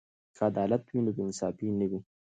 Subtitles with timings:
[0.35, 1.99] که عدالت وي نو بې انصافي نه وي.